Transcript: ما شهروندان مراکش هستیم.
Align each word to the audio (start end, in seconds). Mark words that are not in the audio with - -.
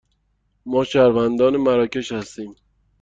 ما 0.65 0.81
شهروندان 0.89 1.53
مراکش 1.65 2.11
هستیم. 2.17 2.51